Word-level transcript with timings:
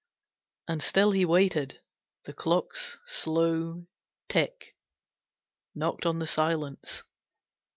And 0.67 0.81
still 0.81 1.11
he 1.11 1.25
waited. 1.25 1.79
The 2.25 2.33
clock's 2.33 2.97
slow 3.05 3.85
tick 4.29 4.75
Knocked 5.75 6.07
on 6.07 6.17
the 6.17 6.25
silence. 6.25 7.03